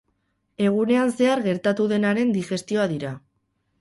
[0.69, 3.13] Egunean zehar gertatu denaren digestioa dira.